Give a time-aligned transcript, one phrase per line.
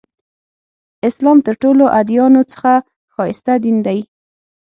[1.09, 2.71] اسلام تر ټولو ادیانو څخه
[3.13, 3.99] ښایسته دین دی.